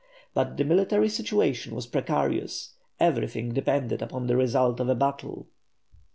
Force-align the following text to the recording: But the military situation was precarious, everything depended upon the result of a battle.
But 0.33 0.57
the 0.57 0.63
military 0.63 1.09
situation 1.09 1.75
was 1.75 1.85
precarious, 1.85 2.73
everything 2.99 3.53
depended 3.53 4.01
upon 4.01 4.25
the 4.25 4.35
result 4.35 4.79
of 4.79 4.89
a 4.89 4.95
battle. 4.95 5.45